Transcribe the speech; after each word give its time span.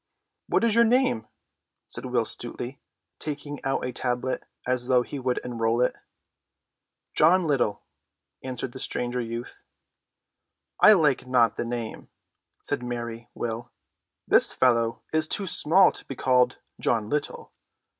"What 0.47 0.63
is 0.63 0.73
your 0.73 0.83
name?" 0.83 1.27
said 1.87 2.07
Will 2.07 2.25
Stutely, 2.25 2.79
taking 3.19 3.63
out 3.63 3.85
a 3.85 3.91
tablet 3.91 4.47
as 4.65 4.87
though 4.87 5.03
he 5.03 5.19
would 5.19 5.37
enroll 5.45 5.79
it. 5.79 5.95
"John 7.13 7.45
Little," 7.45 7.83
answered 8.43 8.71
the 8.71 8.79
stranger 8.79 9.21
youth. 9.21 9.63
"I 10.79 10.93
like 10.93 11.27
not 11.27 11.55
the 11.55 11.65
name," 11.65 12.09
said 12.63 12.81
merry 12.81 13.29
Will. 13.35 13.71
"This 14.27 14.55
fellow 14.55 15.03
is 15.13 15.27
too 15.27 15.45
small 15.45 15.91
to 15.91 16.03
be 16.05 16.15
called 16.15 16.57
John 16.79 17.07
Little. 17.07 17.53